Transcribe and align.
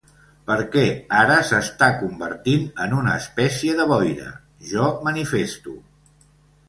Per 0.51 0.55
què, 0.75 0.85
ara 1.23 1.35
s'està 1.49 1.89
convertint 1.99 2.65
en 2.85 2.97
una 3.03 3.13
espècie 3.25 3.77
de 3.81 3.87
boira, 3.95 4.33
jo 4.75 4.89
manifesto! 5.11 5.77